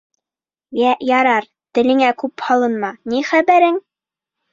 —Йә, 0.83 0.93
ярар. 1.09 1.45
телеңә 1.77 2.07
күп 2.21 2.45
һалынма, 2.47 2.91
ни 3.13 3.21
хәбәрең? 3.29 3.79